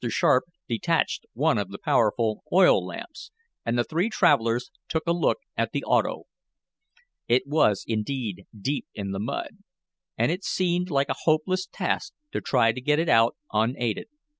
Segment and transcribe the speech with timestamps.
[0.09, 3.29] Sharp detached one of the powerful oil lamps,
[3.63, 6.23] and the three travelers took a look at the auto.
[7.27, 9.59] It was indeed deep in the mud
[10.17, 14.07] and it seemed like a hopeless task to try to get it out unaided.